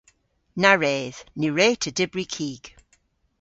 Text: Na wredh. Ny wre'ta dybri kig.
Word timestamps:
Na 0.61 0.71
wredh. 0.77 1.21
Ny 1.39 1.47
wre'ta 1.51 1.89
dybri 1.97 2.25
kig. 2.33 2.63